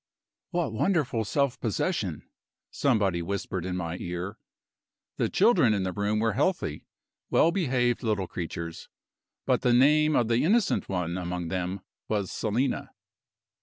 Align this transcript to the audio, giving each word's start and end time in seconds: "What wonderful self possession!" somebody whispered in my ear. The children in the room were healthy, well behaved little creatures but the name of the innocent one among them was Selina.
"What 0.49 0.73
wonderful 0.73 1.23
self 1.23 1.59
possession!" 1.59 2.23
somebody 2.71 3.21
whispered 3.21 3.67
in 3.67 3.77
my 3.77 3.97
ear. 3.99 4.39
The 5.17 5.29
children 5.29 5.75
in 5.75 5.83
the 5.83 5.91
room 5.93 6.17
were 6.19 6.33
healthy, 6.33 6.85
well 7.29 7.51
behaved 7.51 8.01
little 8.01 8.25
creatures 8.25 8.89
but 9.45 9.61
the 9.61 9.73
name 9.73 10.15
of 10.15 10.27
the 10.27 10.43
innocent 10.43 10.89
one 10.89 11.19
among 11.19 11.49
them 11.49 11.81
was 12.07 12.31
Selina. 12.31 12.89